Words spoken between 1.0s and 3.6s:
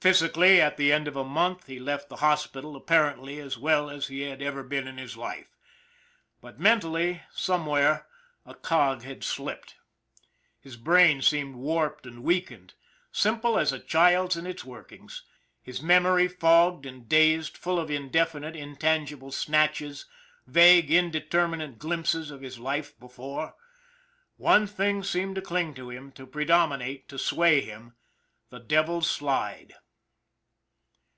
of a month, he left the hospital apparently as